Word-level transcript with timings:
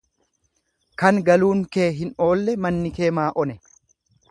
Kan 1.01 1.19
galuun 1.27 1.61
kee 1.77 1.87
hin 1.99 2.11
oolle 2.29 2.57
manni 2.67 2.95
kee 2.99 3.13
maa 3.21 3.29
one. 3.45 3.61